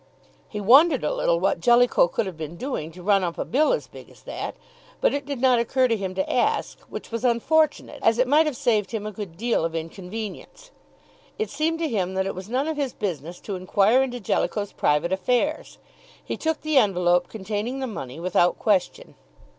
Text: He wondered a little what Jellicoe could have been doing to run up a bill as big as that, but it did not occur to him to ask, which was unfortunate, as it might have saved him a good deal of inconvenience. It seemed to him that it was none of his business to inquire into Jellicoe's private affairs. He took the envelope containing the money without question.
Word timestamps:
He 0.49 0.59
wondered 0.59 1.03
a 1.03 1.13
little 1.13 1.39
what 1.39 1.59
Jellicoe 1.59 2.07
could 2.07 2.25
have 2.25 2.35
been 2.35 2.55
doing 2.55 2.91
to 2.93 3.03
run 3.03 3.23
up 3.23 3.37
a 3.37 3.45
bill 3.45 3.71
as 3.71 3.85
big 3.85 4.09
as 4.09 4.23
that, 4.23 4.55
but 4.99 5.13
it 5.13 5.27
did 5.27 5.39
not 5.39 5.59
occur 5.59 5.87
to 5.87 5.95
him 5.95 6.15
to 6.15 6.27
ask, 6.27 6.79
which 6.89 7.11
was 7.11 7.23
unfortunate, 7.23 7.99
as 8.01 8.17
it 8.17 8.27
might 8.27 8.47
have 8.47 8.57
saved 8.57 8.89
him 8.89 9.05
a 9.05 9.11
good 9.11 9.37
deal 9.37 9.63
of 9.63 9.75
inconvenience. 9.75 10.71
It 11.37 11.51
seemed 11.51 11.77
to 11.77 11.87
him 11.87 12.15
that 12.15 12.25
it 12.25 12.33
was 12.33 12.49
none 12.49 12.67
of 12.67 12.77
his 12.77 12.93
business 12.93 13.39
to 13.41 13.55
inquire 13.55 14.01
into 14.01 14.19
Jellicoe's 14.19 14.71
private 14.73 15.13
affairs. 15.13 15.77
He 16.25 16.35
took 16.35 16.61
the 16.61 16.79
envelope 16.79 17.27
containing 17.27 17.79
the 17.79 17.85
money 17.85 18.19
without 18.19 18.57
question. 18.57 19.13